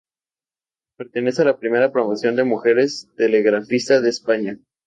[0.97, 4.57] Perteneció a la primera promoción de mujeres telegrafista de España.